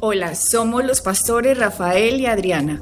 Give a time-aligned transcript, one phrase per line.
[0.00, 2.80] Hola, somos los pastores Rafael y Adriana.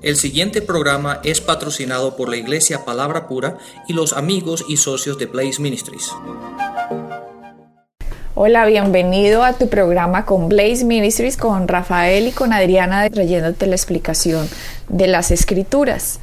[0.00, 5.18] El siguiente programa es patrocinado por la Iglesia Palabra Pura y los amigos y socios
[5.18, 6.12] de Blaze Ministries.
[8.36, 13.74] Hola, bienvenido a tu programa con Blaze Ministries, con Rafael y con Adriana, trayéndote la
[13.74, 14.48] explicación
[14.88, 16.20] de las escrituras.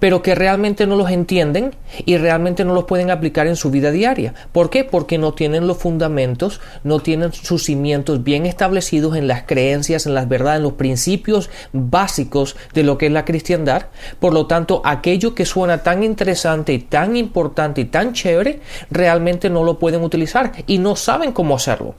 [0.02, 3.92] pero que realmente no los entienden y realmente no los pueden aplicar en su vida
[3.92, 4.34] diaria.
[4.50, 4.82] ¿Por qué?
[4.82, 10.14] Porque no tienen los fundamentos, no tienen sus cimientos bien establecidos en las creencias, en
[10.14, 13.86] las verdades, en los principios básicos de lo que es la cristiandad.
[14.18, 18.58] Por lo tanto, aquello que suena tan interesante y tan importante y tan chévere,
[18.90, 21.94] realmente no lo pueden utilizar y no saben cómo hacerlo.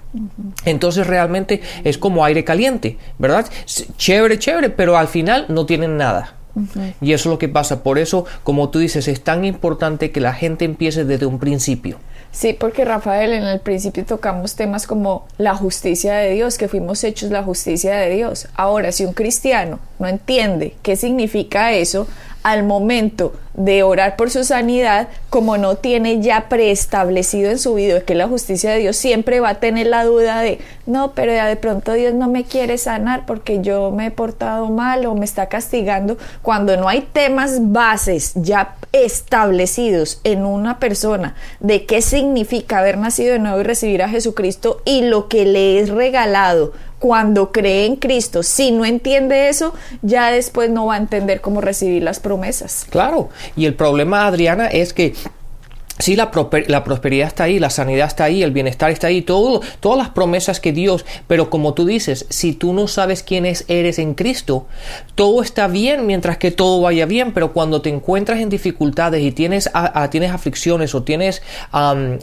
[0.65, 3.45] Entonces realmente es como aire caliente, ¿verdad?
[3.95, 6.42] Chévere, chévere, pero al final no tienen nada.
[7.01, 7.83] Y eso es lo que pasa.
[7.83, 11.97] Por eso, como tú dices, es tan importante que la gente empiece desde un principio.
[12.31, 17.03] Sí, porque Rafael, en el principio tocamos temas como la justicia de Dios, que fuimos
[17.03, 18.47] hechos la justicia de Dios.
[18.55, 22.07] Ahora, si un cristiano no entiende qué significa eso,
[22.43, 28.01] al momento de orar por su sanidad, como no tiene ya preestablecido en su vida
[28.01, 31.45] que la justicia de Dios, siempre va a tener la duda de, no, pero ya
[31.45, 35.23] de pronto Dios no me quiere sanar porque yo me he portado mal o me
[35.23, 42.79] está castigando, cuando no hay temas bases ya establecidos en una persona de qué significa
[42.79, 47.51] haber nacido de nuevo y recibir a Jesucristo y lo que le es regalado cuando
[47.51, 52.01] cree en Cristo, si no entiende eso, ya después no va a entender cómo recibir
[52.01, 52.87] las promesas.
[52.89, 53.27] Claro,
[53.57, 55.13] y el problema, Adriana, es que
[55.99, 56.31] Sí, la,
[56.67, 60.09] la, prosperidad está ahí, la sanidad está ahí, el bienestar está ahí, todo, todas las
[60.09, 64.65] promesas que Dios, pero como tú dices, si tú no sabes quién eres en Cristo,
[65.13, 69.31] todo está bien mientras que todo vaya bien, pero cuando te encuentras en dificultades y
[69.31, 69.69] tienes,
[70.09, 71.43] tienes aflicciones o tienes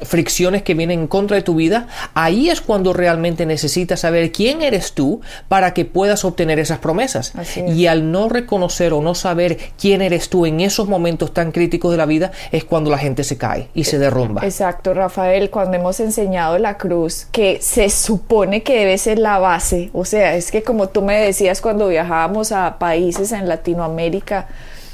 [0.02, 4.62] fricciones que vienen en contra de tu vida, ahí es cuando realmente necesitas saber quién
[4.62, 7.34] eres tú para que puedas obtener esas promesas.
[7.68, 11.92] Y al no reconocer o no saber quién eres tú en esos momentos tan críticos
[11.92, 14.42] de la vida, es cuando la gente se cae y se derrumba.
[14.44, 19.90] Exacto, Rafael, cuando hemos enseñado la cruz, que se supone que debe ser la base,
[19.92, 24.46] o sea, es que como tú me decías cuando viajábamos a países en Latinoamérica,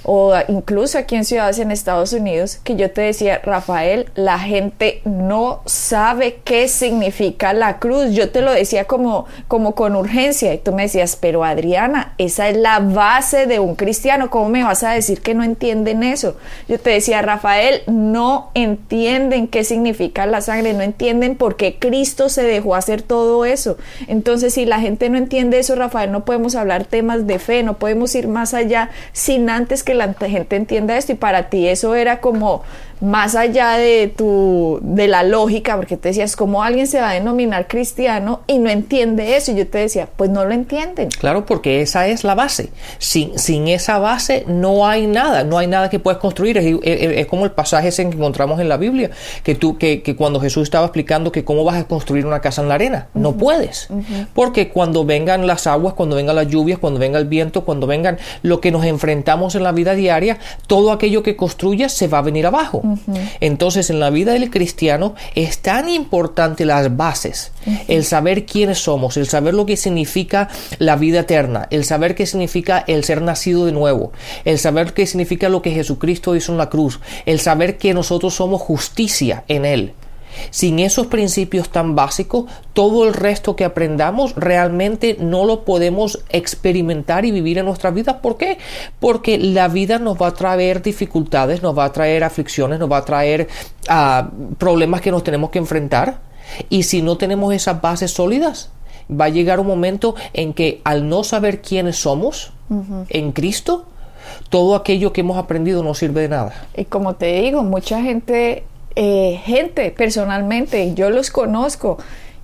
[0.09, 5.00] o incluso aquí en ciudades en Estados Unidos, que yo te decía, Rafael, la gente
[5.05, 8.12] no sabe qué significa la cruz.
[8.12, 12.49] Yo te lo decía como, como con urgencia y tú me decías, pero Adriana, esa
[12.49, 16.37] es la base de un cristiano, ¿cómo me vas a decir que no entienden eso?
[16.69, 22.29] Yo te decía, Rafael, no entienden qué significa la sangre, no entienden por qué Cristo
[22.29, 23.76] se dejó hacer todo eso.
[24.06, 27.79] Entonces, si la gente no entiende eso, Rafael, no podemos hablar temas de fe, no
[27.79, 31.94] podemos ir más allá sin antes que la gente entienda esto y para ti eso
[31.94, 32.62] era como
[33.00, 37.12] más allá de tu de la lógica, porque te decías cómo alguien se va a
[37.14, 39.52] denominar cristiano y no entiende eso.
[39.52, 41.08] Y yo te decía, pues no lo entienden.
[41.10, 42.70] Claro, porque esa es la base.
[42.98, 46.58] Sin, sin esa base no hay nada, no hay nada que puedas construir.
[46.58, 49.10] Es, como el pasaje ese que encontramos en la Biblia,
[49.43, 52.62] que tú, que, que, cuando Jesús estaba explicando que cómo vas a construir una casa
[52.62, 53.88] en la arena, no puedes.
[54.34, 58.19] Porque cuando vengan las aguas, cuando vengan las lluvias, cuando venga el viento, cuando vengan
[58.43, 62.22] lo que nos enfrentamos en la vida diaria, todo aquello que construyas se va a
[62.22, 62.82] venir abajo.
[63.41, 67.53] Entonces, en la vida del cristiano es tan importante las bases,
[67.88, 70.49] el saber quiénes somos, el saber lo que significa
[70.79, 74.12] la vida eterna, el saber qué significa el ser nacido de nuevo,
[74.44, 78.35] el saber qué significa lo que Jesucristo hizo en la cruz, el saber que nosotros
[78.35, 79.93] somos justicia en Él.
[80.50, 87.25] Sin esos principios tan básicos, todo el resto que aprendamos realmente no lo podemos experimentar
[87.25, 88.17] y vivir en nuestras vidas.
[88.23, 88.59] ¿Por qué?
[89.00, 92.99] Porque la vida nos va a traer dificultades, nos va a traer aflicciones, nos va
[92.99, 93.49] a traer
[93.88, 96.21] ah, problemas que nos tenemos que enfrentar.
[96.69, 98.71] Y si no tenemos esas bases sólidas,
[99.11, 102.53] va a llegar un momento en que al no saber quiénes somos
[103.11, 103.87] en Cristo,
[104.49, 106.67] todo aquello que hemos aprendido no sirve de nada.
[106.77, 108.65] Y como te digo, mucha gente
[108.96, 111.98] eh, gente personalmente, yo los conozco,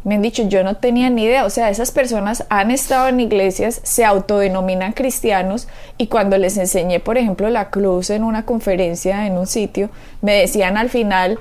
[0.05, 3.21] me han dicho, yo no tenía ni idea, o sea, esas personas han estado en
[3.21, 9.27] iglesias, se autodenominan cristianos y cuando les enseñé, por ejemplo, la cruz en una conferencia
[9.27, 9.91] en un sitio,
[10.21, 11.39] me decían al final,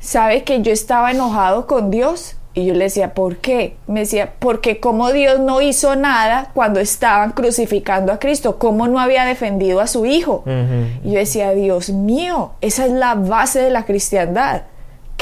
[0.00, 2.36] ¿sabe que yo estaba enojado con Dios?
[2.54, 3.76] Y yo le decía, ¿por qué?
[3.86, 8.98] Me decía, porque como Dios no hizo nada cuando estaban crucificando a Cristo, ¿cómo no
[9.00, 10.44] había defendido a su hijo?
[11.04, 14.62] Y yo decía, Dios mío, esa es la base de la cristiandad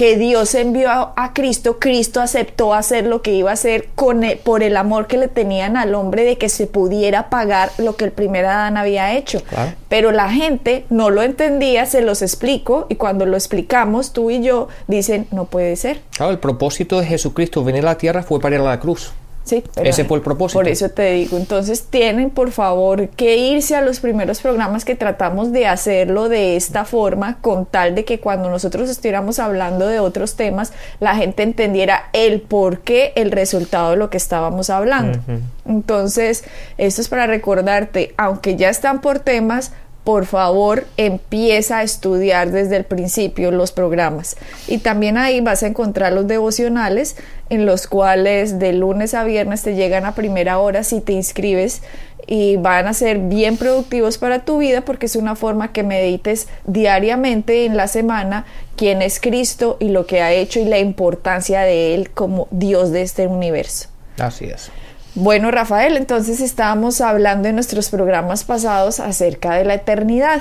[0.01, 4.63] que Dios envió a, Cristo, Cristo aceptó hacer lo que iba a hacer con por
[4.63, 8.11] el amor que le tenían al hombre de que se pudiera pagar lo que el
[8.11, 9.43] primer Adán había hecho.
[9.91, 14.43] Pero la gente no lo entendía, se los explico y cuando lo explicamos tú y
[14.43, 16.01] yo dicen, no puede ser.
[16.17, 19.13] Claro, el propósito de Jesucristo venir a la tierra fue para ir a la cruz.
[19.43, 20.59] Sí, Ese fue el propósito.
[20.59, 24.95] Por eso te digo, entonces tienen por favor que irse a los primeros programas que
[24.95, 29.99] tratamos de hacerlo de esta forma, con tal de que cuando nosotros estuviéramos hablando de
[29.99, 35.19] otros temas, la gente entendiera el por qué, el resultado de lo que estábamos hablando.
[35.67, 36.45] Entonces,
[36.79, 39.73] esto es para recordarte, aunque ya están por temas,
[40.11, 44.37] por favor empieza a estudiar desde el principio los programas.
[44.67, 47.15] Y también ahí vas a encontrar los devocionales
[47.49, 51.83] en los cuales de lunes a viernes te llegan a primera hora si te inscribes
[52.27, 56.49] y van a ser bien productivos para tu vida porque es una forma que medites
[56.67, 61.61] diariamente en la semana quién es Cristo y lo que ha hecho y la importancia
[61.61, 63.91] de Él como Dios de este universo.
[64.19, 64.73] Así es.
[65.15, 70.41] Bueno, Rafael, entonces estábamos hablando en nuestros programas pasados acerca de la eternidad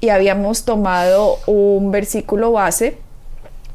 [0.00, 2.98] y habíamos tomado un versículo base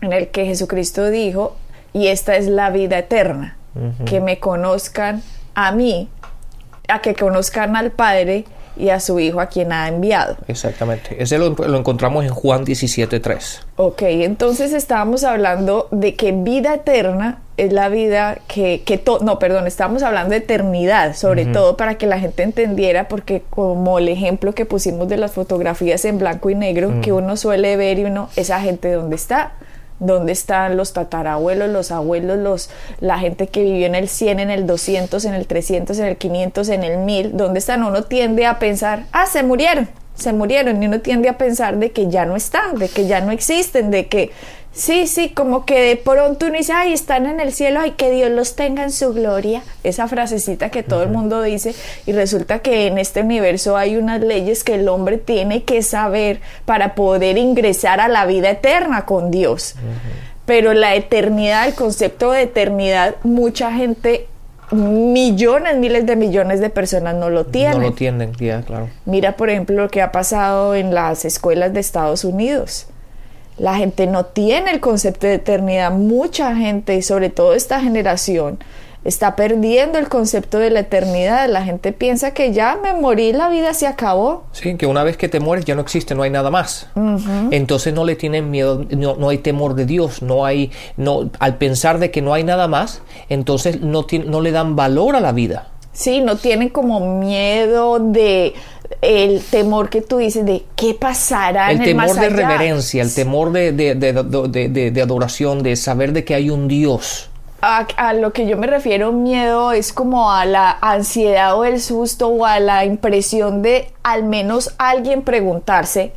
[0.02, 1.56] en el que Jesucristo dijo,
[1.92, 3.58] y esta es la vida eterna,
[4.06, 5.22] que me conozcan
[5.56, 6.10] a mí,
[6.88, 8.46] a que conozcan al Padre
[8.76, 10.38] y a su Hijo a quien ha enviado.
[10.48, 11.22] Exactamente.
[11.22, 13.60] Ese lo, encontramos en Juan 17.3.
[13.76, 19.68] Ok, entonces estábamos hablando de que vida eterna es la vida que, que no, perdón,
[19.68, 24.54] estábamos hablando de eternidad, sobre todo para que la gente entendiera, porque como el ejemplo
[24.54, 28.30] que pusimos de las fotografías en blanco y negro, que uno suele ver y uno,
[28.36, 29.54] esa gente dónde está,
[30.00, 32.70] ¿Dónde están los tatarabuelos, los abuelos, los,
[33.00, 36.18] la gente que vivió en el 100, en el 200, en el 300, en el
[36.18, 37.38] 500, en el 1000?
[37.38, 37.84] ¿Dónde están?
[37.84, 40.82] Uno tiende a pensar, ah, se murieron, se murieron.
[40.84, 43.92] Y uno tiende a pensar de que ya no están, de que ya no existen,
[43.92, 44.32] de que
[44.74, 48.10] Sí, sí, como que de pronto uno dice, ay, están en el cielo, ay, que
[48.10, 49.62] Dios los tenga en su gloria.
[49.84, 51.76] Esa frasecita que todo el mundo dice
[52.07, 56.42] y resulta que en este universo hay unas leyes que el hombre tiene que saber
[56.66, 59.76] para poder ingresar a la vida eterna con Dios.
[60.45, 64.28] Pero la eternidad, el concepto de eternidad, mucha gente
[64.71, 67.80] millones, miles de millones de personas no lo tienen.
[67.80, 68.90] No lo tienen, ya, claro.
[69.06, 72.88] Mira, por ejemplo, lo que ha pasado en las escuelas de Estados Unidos.
[73.57, 75.92] La gente no tiene el concepto de eternidad.
[75.92, 78.60] Mucha gente, y sobre todo esta generación,
[79.06, 81.50] está perdiendo el concepto de la eternidad.
[81.50, 84.45] La gente piensa que ya me morí, la vida se acabó.
[84.52, 86.88] Sí, que una vez que te mueres ya no existe, no hay nada más.
[87.52, 92.00] Entonces no le tienen miedo, no, hay temor de Dios, no hay, no, al pensar
[92.00, 95.72] de que no hay nada más, entonces no, no le dan valor a la vida.
[95.94, 98.54] Sí, no tienen como miedo de
[99.02, 103.14] el temor que tú dices de qué pasará el en el temor de reverencia, el
[103.14, 107.30] temor de, de, adoración, de saber de que hay un Dios.
[107.62, 111.80] A, a, lo que yo me refiero miedo es como a la ansiedad o el
[111.80, 116.12] susto o a la impresión de al menos alguien preguntarse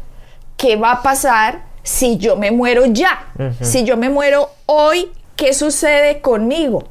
[0.57, 3.27] qué va a pasar si yo me muero ya?
[3.61, 6.85] Si yo me muero hoy, ¿qué sucede conmigo?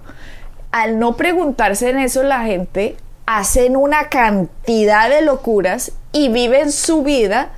[0.75, 7.01] Al no preguntarse en eso, la gente hacen una cantidad de locuras y viven su
[7.01, 7.51] vida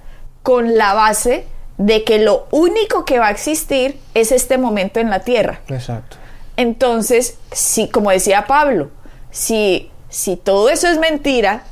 [0.44, 1.48] con la base
[1.80, 5.62] de que lo único que va a existir es este momento en la tierra.
[5.68, 6.18] Exacto.
[6.58, 8.92] Entonces, si, como decía Pablo,
[9.32, 11.64] si, si todo eso es mentira,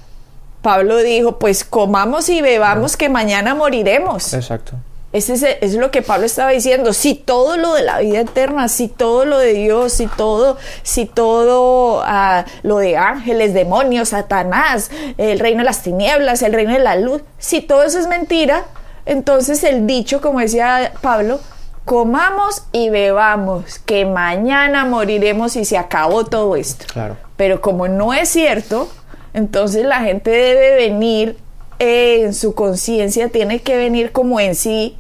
[0.64, 4.34] Pablo dijo, pues comamos y bebamos que mañana moriremos.
[4.34, 4.78] Exacto.
[5.16, 6.92] Ese es, es, lo que Pablo estaba diciendo.
[6.92, 11.06] Si todo lo de la vida eterna, si todo lo de Dios, si todo, si
[11.06, 16.80] todo uh, lo de ángeles, demonios, Satanás, el reino de las tinieblas, el reino de
[16.80, 18.66] la luz, si todo eso es mentira,
[19.06, 21.40] entonces el dicho, como decía Pablo,
[21.86, 26.88] comamos y bebamos, que mañana moriremos y se acabó todo esto.
[26.92, 27.16] Claro.
[27.38, 28.90] Pero como no es cierto,
[29.34, 31.38] entonces la gente debe venir
[31.80, 34.96] en su conciencia, tiene que venir como en sí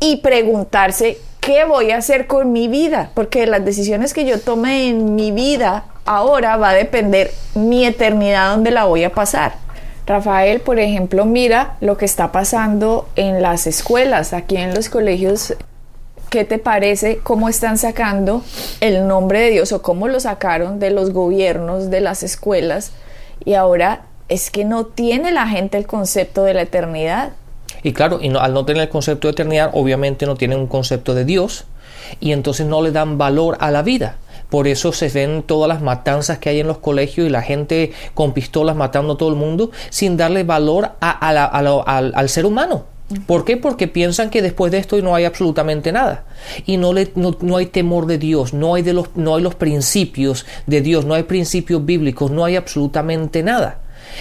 [0.00, 4.88] y preguntarse qué voy a hacer con mi vida, porque las decisiones que yo tome
[4.88, 9.54] en mi vida ahora va a depender mi eternidad donde la voy a pasar.
[10.06, 15.54] Rafael, por ejemplo, mira lo que está pasando en las escuelas, aquí en los colegios.
[16.30, 18.42] ¿Qué te parece cómo están sacando
[18.80, 22.92] el nombre de Dios o cómo lo sacaron de los gobiernos, de las escuelas?
[23.44, 27.32] Y ahora es que no tiene la gente el concepto de la eternidad.
[27.82, 31.14] Y claro, y al no tener el concepto de eternidad, obviamente no tienen un concepto
[31.14, 31.64] de Dios
[32.20, 34.16] y entonces no le dan valor a la vida.
[34.50, 37.92] Por eso se ven todas las matanzas que hay en los colegios y la gente
[38.14, 42.84] con pistolas matando a todo el mundo sin darle valor al, ser humano.
[43.26, 43.56] ¿Por qué?
[43.56, 46.24] Porque piensan que después de esto no hay absolutamente nada.
[46.66, 49.54] Y no, le, no, hay temor de Dios, no hay, de los, no hay los
[49.54, 53.80] principios de Dios, no hay principios bíblicos, no hay absolutamente nada.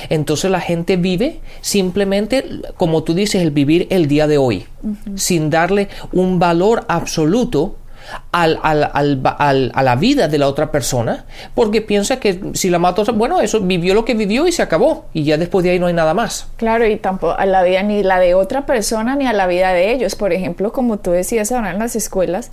[0.10, 4.66] Entonces la gente vive simplemente, como tú dices, el vivir el día de hoy,
[5.16, 7.78] sin darle un valor absoluto
[8.32, 11.26] al, a la vida de la otra persona,
[11.56, 15.06] porque piensa que si la mató, bueno, eso vivió lo que vivió y se acabó,
[15.14, 16.48] y ya después de ahí no hay nada más.
[16.58, 19.74] Claro, y tampoco a la vida ni la de otra persona ni a la vida
[19.74, 20.16] de ellos.
[20.16, 22.52] Por ejemplo, como tú decías ahora en las escuelas,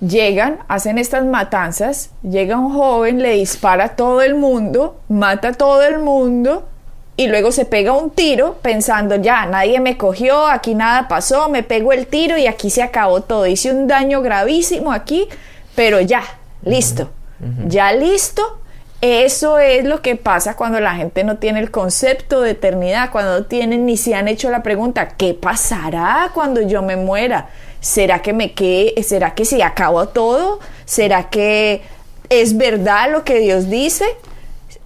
[0.00, 5.52] llegan, hacen estas matanzas, llega un joven, le dispara a todo el mundo, mata a
[5.52, 6.68] todo el mundo
[7.16, 11.62] y luego se pega un tiro pensando ya, nadie me cogió, aquí nada pasó, me
[11.62, 15.28] pego el tiro y aquí se acabó todo, hice un daño gravísimo aquí,
[15.74, 16.22] pero ya,
[16.62, 17.10] listo,
[17.66, 18.60] ya listo.
[19.02, 23.40] Eso es lo que pasa cuando la gente no tiene el concepto de eternidad, cuando
[23.40, 27.50] no tienen ni se han hecho la pregunta, ¿qué pasará cuando yo me muera?
[27.80, 30.60] ¿Será que me quede, será que se acabó todo?
[30.84, 31.82] ¿Será que
[32.28, 34.04] es verdad lo que Dios dice?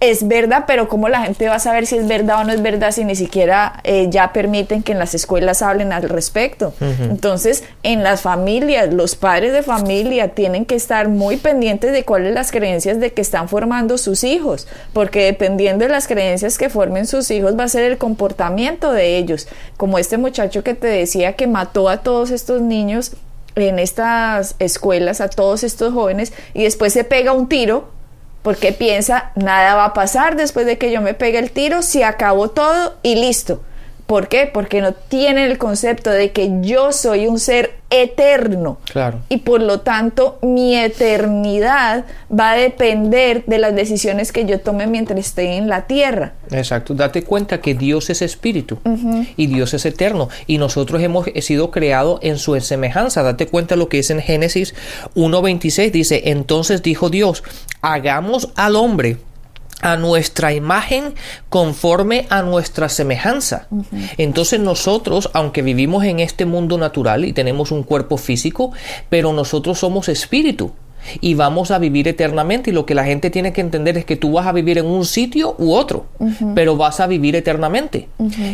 [0.01, 2.63] Es verdad, pero ¿cómo la gente va a saber si es verdad o no es
[2.63, 6.73] verdad si ni siquiera eh, ya permiten que en las escuelas hablen al respecto?
[7.01, 12.33] Entonces, en las familias, los padres de familia tienen que estar muy pendientes de cuáles
[12.33, 17.05] las creencias de que están formando sus hijos, porque dependiendo de las creencias que formen
[17.05, 21.33] sus hijos va a ser el comportamiento de ellos, como este muchacho que te decía
[21.33, 23.11] que mató a todos estos niños
[23.53, 27.90] en estas escuelas, a todos estos jóvenes, y después se pega un tiro
[28.41, 32.03] porque piensa, nada va a pasar después de que yo me pegue el tiro, se
[32.03, 33.61] acabó todo y listo.
[34.11, 34.45] ¿Por qué?
[34.45, 38.77] Porque no tienen el concepto de que yo soy un ser eterno.
[38.91, 39.21] Claro.
[39.29, 44.85] Y por lo tanto, mi eternidad va a depender de las decisiones que yo tome
[44.85, 46.33] mientras esté en la tierra.
[46.51, 46.93] Exacto.
[46.93, 48.79] Date cuenta que Dios es espíritu
[49.37, 50.27] y Dios es eterno.
[50.45, 53.23] Y nosotros hemos sido creados en su semejanza.
[53.23, 54.75] Date cuenta lo que es en Génesis
[55.15, 55.89] 1.26.
[55.89, 57.45] Dice, entonces dijo Dios,
[57.81, 59.19] hagamos al hombre
[59.81, 61.13] a nuestra imagen
[61.49, 63.67] conforme a nuestra semejanza.
[64.17, 68.71] Entonces nosotros, aunque vivimos en este mundo natural y tenemos un cuerpo físico,
[69.09, 70.71] pero nosotros somos espíritu
[71.19, 74.15] y vamos a vivir eternamente y lo que la gente tiene que entender es que
[74.15, 76.05] tú vas a vivir en un sitio u otro,
[76.55, 78.07] pero vas a vivir eternamente.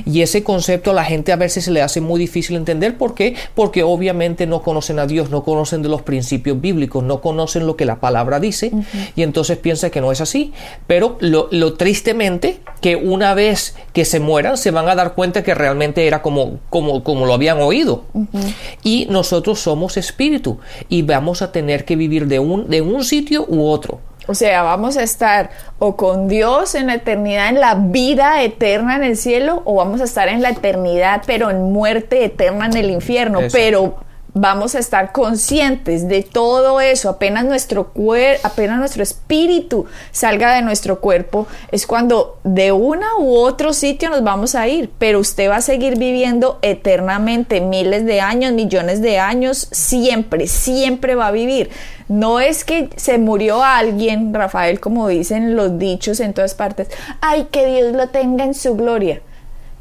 [0.05, 2.97] Y ese concepto a la gente a veces se le hace muy difícil entender.
[2.97, 3.35] ¿Por qué?
[3.55, 7.75] Porque obviamente no conocen a Dios, no conocen de los principios bíblicos, no conocen lo
[7.75, 8.71] que la palabra dice
[9.15, 10.53] y entonces piensa que no es así.
[10.87, 15.43] Pero lo, lo, tristemente que una vez que se mueran se van a dar cuenta
[15.43, 18.03] que realmente era como, como, como lo habían oído.
[18.83, 23.45] Y nosotros somos espíritu y vamos a tener que vivir de un, de un sitio
[23.47, 23.99] u otro.
[24.27, 28.97] O sea, vamos a estar o con Dios en la eternidad, en la vida eterna
[28.97, 32.75] en el cielo, o vamos a estar en la eternidad, pero en muerte eterna en
[32.75, 33.39] el infierno.
[33.51, 33.95] Pero
[34.39, 40.61] vamos a estar conscientes de todo eso, apenas nuestro cuerpo, apenas nuestro espíritu salga de
[40.61, 45.49] nuestro cuerpo, es cuando de una u otro sitio nos vamos a ir, pero usted
[45.49, 51.31] va a seguir viviendo eternamente, miles de años, millones de años, siempre, siempre va a
[51.31, 51.69] vivir.
[52.07, 56.87] No es que se murió alguien, Rafael, como dicen los dichos en todas partes,
[57.21, 59.21] ay, que Dios lo tenga en su gloria.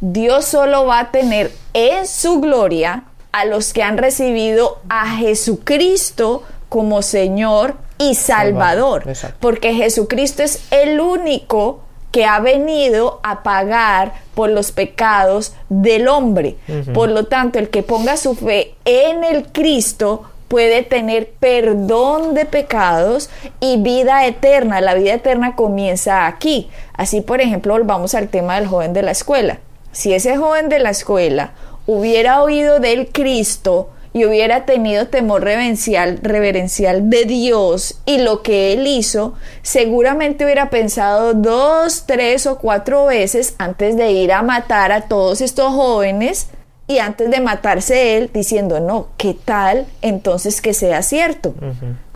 [0.01, 3.05] Dios solo va a tener en su gloria
[3.37, 9.05] a los que han recibido a Jesucristo como Señor y Salvador.
[9.41, 11.81] porque Jesucristo es el único
[12.13, 16.57] que ha venido a pagar por los pecados del hombre.
[16.95, 22.47] Por lo tanto, el que ponga su fe en el Cristo puede tener perdón de
[22.47, 23.29] pecados
[23.61, 24.81] y vida eterna.
[24.81, 26.71] La vida eterna comienza aquí.
[26.95, 29.59] Así, por ejemplo, volvamos al tema del joven de la escuela.
[29.93, 31.53] Si ese joven de la escuela
[31.87, 38.73] hubiera oído del Cristo y hubiera tenido temor reverencial, reverencial de Dios y lo que
[38.73, 44.91] él hizo, seguramente hubiera pensado dos, tres o cuatro veces antes de ir a matar
[44.91, 46.49] a todos estos jóvenes
[46.87, 51.53] y antes de matarse él diciendo, no, ¿qué tal entonces que sea cierto?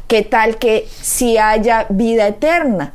[0.07, 2.95] ¿Qué tal que si haya vida eterna?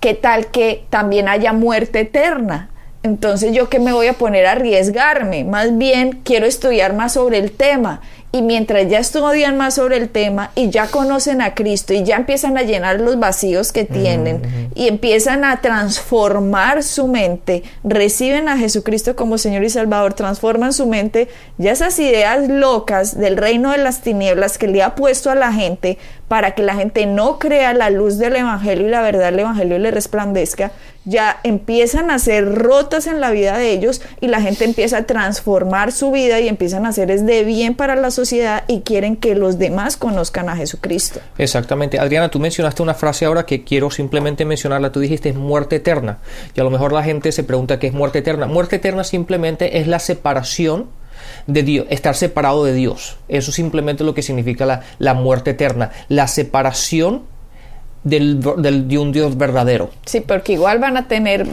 [0.00, 2.69] ¿Qué tal que también haya muerte eterna?
[3.02, 7.38] Entonces yo que me voy a poner a arriesgarme, más bien quiero estudiar más sobre
[7.38, 8.02] el tema.
[8.32, 12.14] Y mientras ya estudian más sobre el tema y ya conocen a Cristo y ya
[12.14, 18.56] empiezan a llenar los vacíos que tienen y empiezan a transformar su mente, reciben a
[18.56, 21.26] Jesucristo como Señor y Salvador, transforman su mente,
[21.58, 25.52] ya esas ideas locas del reino de las tinieblas que le ha puesto a la
[25.52, 29.40] gente para que la gente no crea la luz del Evangelio y la verdad del
[29.40, 30.70] Evangelio le resplandezca,
[31.04, 35.02] ya empiezan a ser rotas en la vida de ellos y la gente empieza a
[35.04, 39.16] transformar su vida y empiezan a hacer es de bien para la sociedad y quieren
[39.16, 41.20] que los demás conozcan a Jesucristo.
[41.38, 41.98] Exactamente.
[41.98, 44.92] Adriana, tú mencionaste una frase ahora que quiero simplemente mencionarla.
[44.92, 46.18] Tú dijiste es muerte eterna.
[46.54, 48.46] Y a lo mejor la gente se pregunta qué es muerte eterna.
[48.46, 50.88] Muerte eterna simplemente es la separación
[51.46, 53.16] de Dios, estar separado de Dios.
[53.28, 57.22] Eso simplemente lo que significa la, la muerte eterna, la separación
[58.02, 59.90] del, de un Dios verdadero.
[60.06, 61.46] Sí, porque igual van a tener,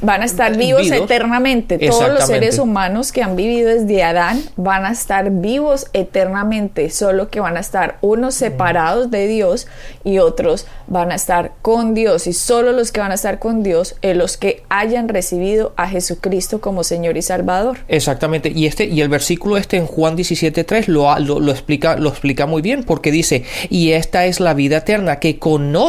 [0.00, 1.78] van a estar vivos, eternamente.
[1.78, 7.28] Todos los seres humanos que han vivido desde Adán van a estar vivos eternamente, solo
[7.28, 9.66] que van a estar unos separados de Dios
[10.04, 12.26] y otros van a estar con Dios.
[12.26, 15.88] Y solo los que van a estar con Dios es los que hayan recibido a
[15.88, 17.78] Jesucristo como Señor y Salvador.
[17.88, 18.50] Exactamente.
[18.54, 22.46] Y este, y el versículo este en Juan 17.3 lo, lo, lo, explica, lo explica
[22.46, 25.38] muy bien, porque dice, y esta es la vida eterna, que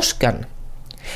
[0.02, 0.54] conoce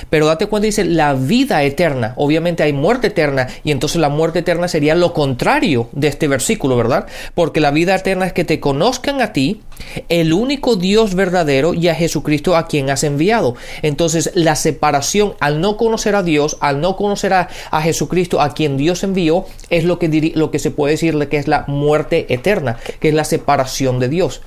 [0.09, 2.13] pero date cuenta, dice la vida eterna.
[2.17, 6.75] Obviamente hay muerte eterna y entonces la muerte eterna sería lo contrario de este versículo,
[6.75, 7.07] ¿verdad?
[7.33, 9.61] Porque la vida eterna es que te conozcan a ti,
[10.09, 13.55] el único Dios verdadero y a Jesucristo a quien has enviado.
[13.81, 17.47] Entonces la separación al no conocer a Dios, al no conocer a,
[17.81, 21.47] Jesucristo a quien Dios envió, es lo que, lo que se puede decirle que es
[21.47, 24.41] la muerte eterna, que es la separación de Dios.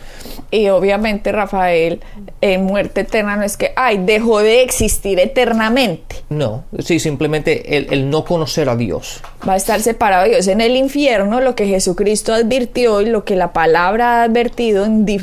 [0.51, 2.01] Y obviamente, Rafael,
[2.41, 6.17] en muerte eterna no es que, ay, dejó de existir eternamente.
[6.29, 9.23] No, sí, simplemente el, el no conocer a Dios.
[9.49, 13.25] Va a estar separado de Dios en el infierno, lo que Jesucristo advirtió y lo
[13.25, 15.20] que la palabra ha advertido en diferentes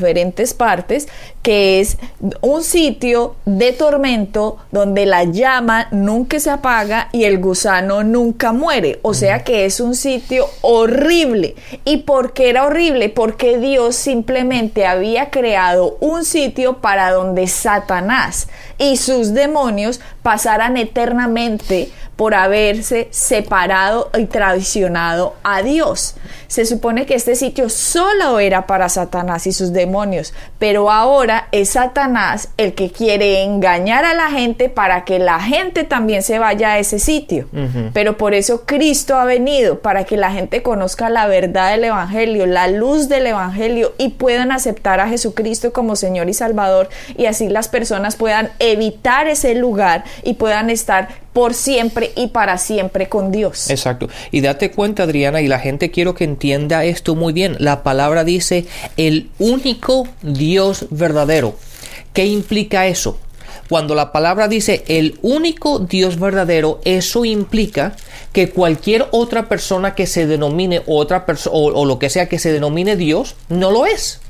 [0.58, 1.08] partes,
[1.42, 1.98] que es
[2.42, 9.00] un sitio de tormento donde la llama nunca se apaga y el gusano nunca muere.
[9.02, 11.56] O sea que es un sitio horrible.
[11.86, 13.10] ¿Y por qué era horrible?
[13.10, 21.90] Porque Dios simplemente había creado un sitio para donde Satanás y sus demonios pasaran eternamente
[22.18, 26.16] por haberse separado y traicionado a Dios.
[26.48, 29.87] Se supone que este sitio solo era para Satanás y sus demonios,
[30.60, 35.84] pero ahora es Satanás el que quiere engañar a la gente para que la gente
[35.84, 37.48] también se vaya a ese sitio.
[37.94, 42.46] Pero por eso Cristo ha venido, para que la gente conozca la verdad del Evangelio,
[42.46, 47.50] la luz del Evangelio y puedan aceptar a Jesucristo como Señor y Salvador y así
[47.50, 53.32] las personas puedan evitar ese lugar y puedan estar por siempre y para siempre con
[53.32, 53.70] Dios.
[53.70, 54.10] Exacto.
[54.32, 57.56] Y date cuenta, Adriana, y la gente quiero que entienda esto muy bien.
[57.60, 58.66] La palabra dice
[58.98, 61.56] el único Dios verdadero.
[62.12, 63.20] ¿Qué implica eso?
[63.70, 67.96] Cuando la palabra dice el único Dios verdadero, eso implica
[68.34, 72.52] que cualquier otra persona que se denomine otra persona o, lo que sea que se
[72.52, 74.22] denomine Dios no lo es.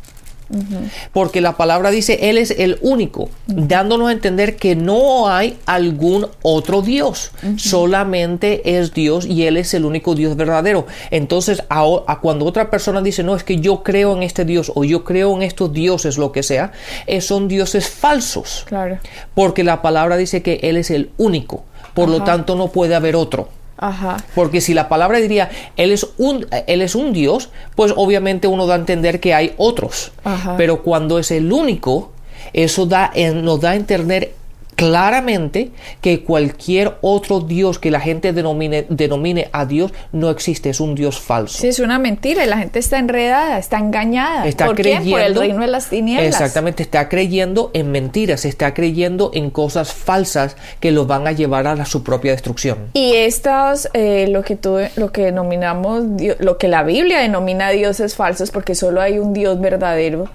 [1.14, 6.28] Porque la palabra dice, Él es el único, dándonos a entender que no hay algún
[6.42, 10.88] otro Dios, solamente es Dios y Él es el único Dios verdadero.
[11.12, 14.84] Entonces, a, cuando otra persona dice, no, es que yo creo en este Dios o
[14.84, 16.72] yo creo en estos dioses, lo que sea,
[17.06, 18.64] eh, son dioses falsos.
[18.68, 19.00] Claro.
[19.34, 23.16] Porque la palabra dice que Él es el único, por lo tanto no puede haber
[23.16, 23.50] otro.
[23.78, 24.18] Ajá.
[24.36, 28.68] Porque si la palabra diría él es un él es un Dios, pues obviamente uno
[28.68, 30.12] da a entender que hay otros.
[30.58, 32.12] Pero cuando es el único,
[32.54, 34.34] eso da, nos da a entender
[34.78, 40.80] claramente que cualquier otro Dios que la gente denomine, denomine a Dios no existe, es
[40.80, 41.58] un Dios falso.
[41.58, 44.48] Sí, es una mentira y la gente está enredada, está engañada.
[44.48, 46.28] Está creyendo, Por el reino de las tinieblas.
[46.28, 51.68] Exactamente, está creyendo en mentiras, está creyendo en cosas falsas que los van a llevar
[51.68, 52.78] a su propia destrucción.
[52.94, 56.04] Y estas, eh, lo que tú, lo que denominamos,
[56.38, 60.30] lo que la Biblia denomina dioses falsos, porque solo hay un Dios verdadero.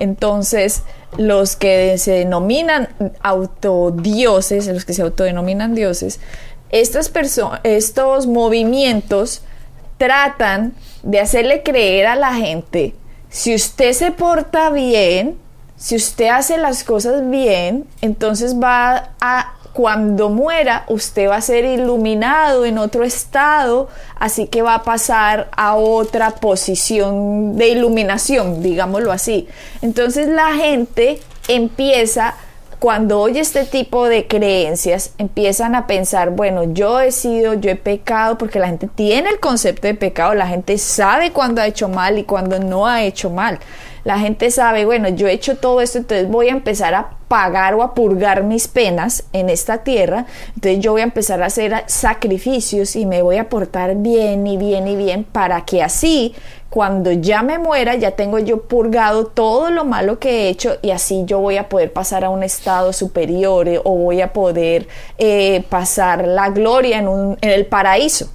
[0.00, 0.82] Entonces,
[1.16, 2.88] los que se denominan
[3.20, 6.20] autodioses, los que se autodenominan dioses,
[6.70, 9.42] estos movimientos
[9.96, 12.94] tratan de hacerle creer a la gente,
[13.30, 15.38] si usted se porta bien,
[15.76, 21.64] si usted hace las cosas bien, entonces va a cuando muera usted va a ser
[21.64, 23.88] iluminado en otro estado,
[24.18, 29.46] así que va a pasar a otra posición de iluminación, digámoslo así.
[29.80, 32.34] Entonces la gente empieza
[32.80, 37.76] cuando oye este tipo de creencias, empiezan a pensar, bueno, yo he sido, yo he
[37.76, 41.88] pecado, porque la gente tiene el concepto de pecado, la gente sabe cuando ha hecho
[41.88, 43.60] mal y cuando no ha hecho mal
[44.08, 47.74] la gente sabe, bueno, yo he hecho todo esto, entonces voy a empezar a pagar
[47.74, 51.84] o a purgar mis penas en esta tierra, entonces yo voy a empezar a hacer
[51.86, 56.34] sacrificios y me voy a portar bien y bien y bien para que así
[56.70, 60.90] cuando ya me muera ya tengo yo purgado todo lo malo que he hecho y
[60.90, 64.86] así yo voy a poder pasar a un estado superior eh, o voy a poder
[65.16, 68.30] eh, pasar la gloria en, un, en el paraíso.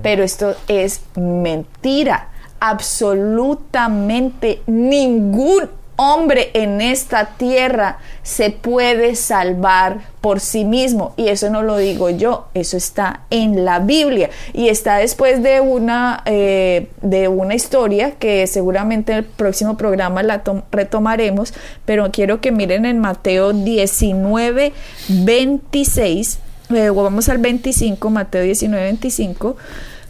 [0.00, 2.28] Pero esto es mentira
[2.60, 11.14] absolutamente ningún hombre en esta tierra se puede salvar por sí mismo.
[11.16, 14.30] Y eso no lo digo yo, eso está en la Biblia.
[14.52, 20.22] Y está después de una, eh, de una historia que seguramente en el próximo programa
[20.22, 21.54] la retomaremos,
[21.84, 24.72] pero quiero que miren en Mateo 19,
[25.08, 29.56] 26, luego vamos al 25, Mateo 19, 25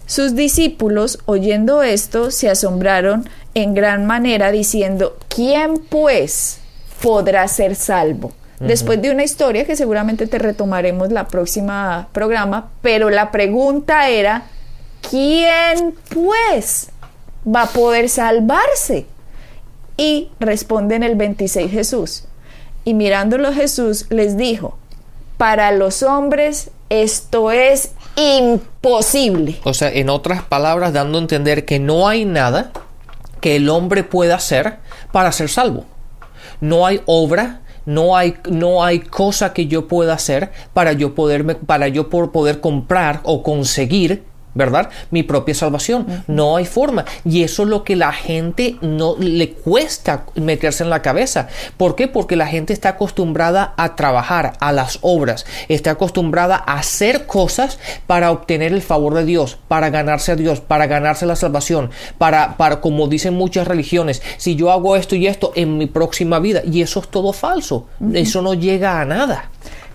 [0.07, 6.59] sus discípulos, oyendo esto, se asombraron en gran manera, diciendo, ¿quién pues
[7.01, 8.33] podrá ser salvo?
[8.61, 14.43] Después de una historia que seguramente te retomaremos la próxima programa, pero la pregunta era,
[15.09, 16.91] ¿quién pues
[17.47, 19.07] va a poder salvarse?
[19.97, 22.25] Y responde en el 26 Jesús.
[22.85, 24.77] Y mirándolo Jesús les dijo,
[25.39, 29.61] para los hombres esto es imposible.
[29.65, 32.73] O sea, en otras palabras, dando a entender que no hay nada
[33.41, 34.79] que el hombre pueda hacer
[35.13, 35.85] para ser salvo.
[36.61, 41.55] No hay obra, no hay, no hay cosa que yo pueda hacer para yo poderme,
[41.55, 44.25] para yo poder comprar o conseguir
[44.57, 44.91] ¿verdad?
[45.11, 46.25] Mi propia salvación.
[46.27, 47.05] No hay forma.
[47.25, 51.49] Y eso es lo que la gente no le cuesta meterse en la cabeza.
[51.77, 52.09] ¿Por qué?
[52.09, 57.79] Porque la gente está acostumbrada a trabajar, a las obras, está acostumbrada a hacer cosas
[58.07, 62.57] para obtener el favor de Dios, para ganarse a Dios, para ganarse la salvación, para,
[62.57, 66.63] para como dicen muchas religiones, si yo hago esto y esto en mi próxima vida,
[66.65, 67.87] y eso es todo falso.
[68.15, 69.51] Eso no llega a nada.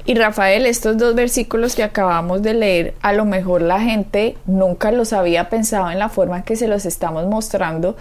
[0.06, 4.92] Y Rafael, estos dos versículos que acabamos de leer, a lo mejor la gente nunca
[4.92, 7.96] los había pensado en la forma en que se los estamos mostrando,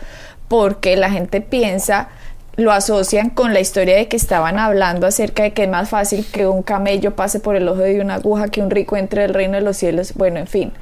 [0.49, 2.09] porque la gente piensa,
[2.57, 6.27] lo asocian con la historia de que estaban hablando acerca de que es más fácil
[6.31, 9.35] que un camello pase por el ojo de una aguja que un rico entre el
[9.35, 10.73] reino de los cielos, bueno, en fin.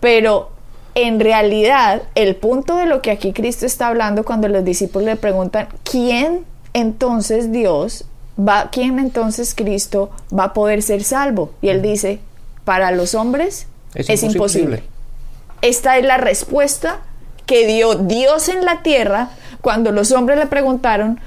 [0.00, 0.50] Pero
[0.94, 5.16] en realidad, el punto de lo que aquí Cristo está hablando cuando los discípulos le
[5.16, 8.06] preguntan, ¿quién entonces Dios
[8.38, 11.52] va, ¿quién entonces Cristo va a poder ser salvo?
[11.62, 12.20] Y él dice,
[12.64, 14.82] para los hombres es, imposible.
[15.62, 17.00] Esta es la respuesta
[17.46, 21.20] que dio Dios en la tierra cuando los hombres le preguntaron,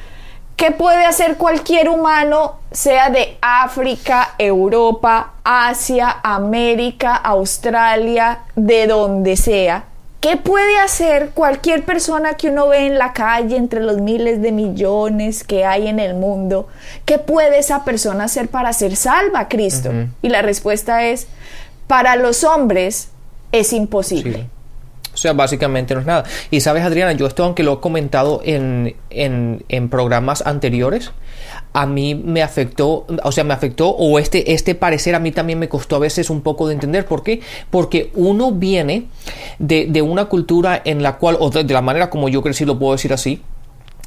[0.55, 9.85] ¿qué puede hacer cualquier humano, sea de África, Europa, Asia, América, Australia, de donde sea?
[10.19, 14.51] ¿Qué puede hacer cualquier persona que uno ve en la calle entre los miles de
[14.51, 16.67] millones que hay en el mundo?
[17.05, 19.91] ¿Qué puede esa persona hacer para ser salva, Cristo?
[20.23, 21.27] Y la respuesta es,
[21.85, 23.09] para los hombres
[23.51, 24.47] es imposible.
[25.13, 26.25] O sea, básicamente no es nada.
[26.51, 31.11] Y sabes, Adriana, yo esto, aunque lo he comentado en, en, en, programas anteriores,
[31.77, 35.59] a mí me afectó, o sea, me afectó, o este, este parecer a mí también
[35.59, 37.05] me costó a veces un poco de entender.
[37.05, 37.41] ¿Por qué?
[37.69, 39.05] Porque uno viene
[39.59, 42.79] de, de una cultura en la cual, o de, la manera como yo crecí, lo
[42.79, 43.43] puedo decir así,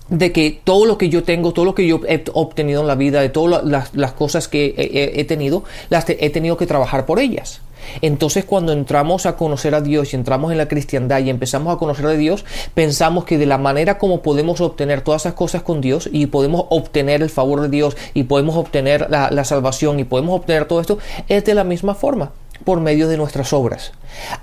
[0.09, 2.96] de que todo lo que yo tengo, todo lo que yo he obtenido en la
[2.96, 7.20] vida, de todas las, cosas que he, he tenido, las he tenido que trabajar por
[7.20, 7.61] ellas.
[8.01, 11.79] Entonces cuando entramos a conocer a Dios y entramos en la cristiandad y empezamos a
[11.79, 15.81] conocer a Dios, pensamos que de la manera como podemos obtener todas esas cosas con
[15.81, 20.38] Dios y podemos obtener el favor de Dios y podemos obtener la, salvación y podemos
[20.38, 22.33] obtener todo esto, es de la misma forma
[22.64, 23.93] por medio de nuestras obras.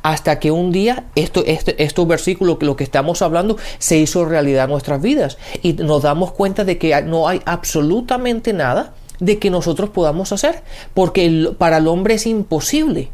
[0.01, 4.65] Hasta que un día esto, este, estos versículos, lo que estamos hablando, se hizo realidad
[4.65, 9.49] en nuestras vidas y nos damos cuenta de que no hay absolutamente nada de que
[9.49, 13.09] nosotros podamos hacer, porque para el hombre es imposible.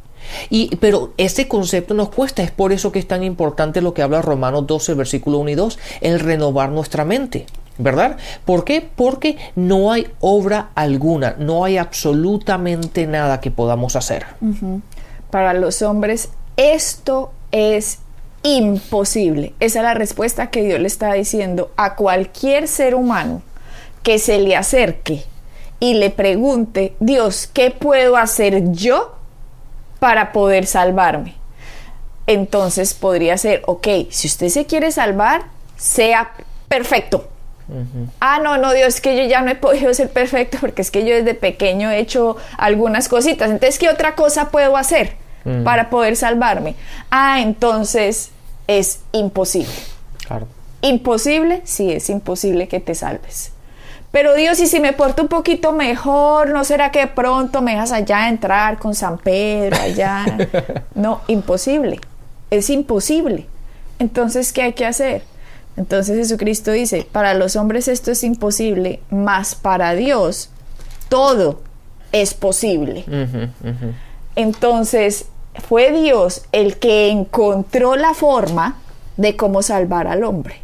[0.49, 4.01] Y, pero ese concepto nos cuesta, es por eso que es tan importante lo que
[4.01, 7.45] habla Romanos 12, versículo 1 y 2, el renovar nuestra mente.
[7.79, 8.17] ¿Verdad?
[8.45, 8.87] ¿Por qué?
[8.95, 14.27] Porque no hay obra alguna, no hay absolutamente nada que podamos hacer.
[15.31, 17.99] Para los hombres esto es
[18.43, 19.53] imposible.
[19.59, 23.41] Esa es la respuesta que Dios le está diciendo a cualquier ser humano
[24.03, 25.23] que se le acerque
[25.79, 29.15] y le pregunte, Dios, ¿qué puedo hacer yo
[30.03, 31.33] para poder salvarme.
[32.27, 35.43] Entonces podría ser, ok, si usted se quiere salvar,
[35.77, 36.33] sea
[36.67, 37.29] perfecto.
[38.19, 40.91] Ah, no, no, Dios, es que yo ya no he podido ser perfecto porque es
[40.91, 43.49] que yo desde pequeño he hecho algunas cositas.
[43.49, 45.15] Entonces, ¿qué otra cosa puedo hacer
[45.63, 46.75] para poder salvarme?
[47.09, 48.31] Ah, entonces
[48.67, 49.71] es imposible.
[50.27, 50.49] Claro.
[50.81, 53.53] Imposible, sí, es imposible que te salves.
[54.13, 57.91] Pero Dios, y si me porto un poquito mejor, ¿no será que pronto me dejas
[57.91, 60.23] allá entrar con San Pedro allá?
[60.93, 61.99] No, imposible.
[62.51, 63.47] Es imposible.
[63.97, 65.23] Entonces, ¿qué hay que hacer?
[65.77, 70.51] Entonces Jesucristo dice, para los hombres esto es imposible, mas para Dios
[71.09, 71.61] todo
[72.11, 73.05] es posible.
[74.35, 75.25] Entonces,
[75.67, 78.77] fue Dios el que encontró la forma
[79.17, 80.61] de cómo salvar al hombre.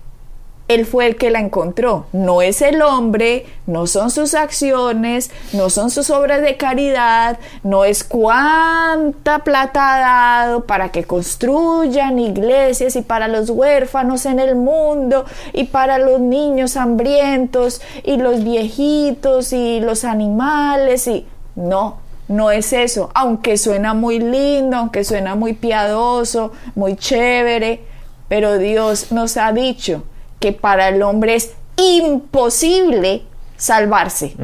[0.69, 2.05] Él fue el que la encontró.
[2.13, 7.85] No es el hombre, no son sus acciones, no son sus obras de caridad, no
[7.85, 14.55] es cuánta plata ha dado para que construyan iglesias y para los huérfanos en el
[14.55, 22.51] mundo y para los niños hambrientos y los viejitos y los animales y no, no
[22.51, 27.81] es eso, aunque suena muy lindo, aunque suena muy piadoso, muy chévere,
[28.27, 30.03] pero Dios nos ha dicho
[30.39, 33.23] que para el hombre es imposible
[33.57, 34.35] salvarse.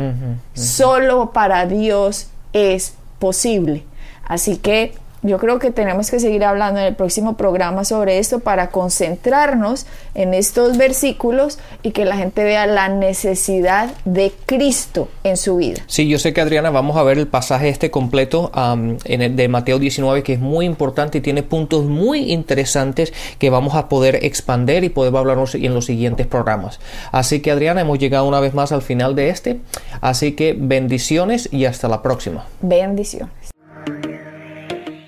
[0.54, 3.84] Solo para Dios es posible.
[4.28, 4.94] Así que
[5.26, 9.88] yo creo que tenemos que seguir hablando en el próximo programa sobre esto para concentrarnos
[10.14, 15.82] en estos versículos y que la gente vea la necesidad de Cristo en su vida.
[15.88, 19.48] Sí, yo sé que Adriana, vamos a ver el pasaje este completo en el de
[19.48, 24.24] Mateo 19 que es muy importante y tiene puntos muy interesantes que vamos a poder
[24.24, 26.80] expander y poder hablarnos en los siguientes programas.
[27.12, 29.60] Así que Adriana, hemos llegado una vez más al final de este,
[30.02, 32.46] así que bendiciones y hasta la próxima.
[32.62, 33.56] Bendiciones.